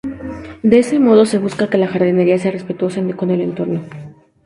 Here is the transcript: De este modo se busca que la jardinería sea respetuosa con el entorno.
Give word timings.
De 0.63 0.79
este 0.79 0.97
modo 0.97 1.27
se 1.27 1.37
busca 1.37 1.69
que 1.69 1.77
la 1.77 1.87
jardinería 1.87 2.39
sea 2.39 2.49
respetuosa 2.51 3.03
con 3.15 3.29
el 3.29 3.39
entorno. 3.41 3.83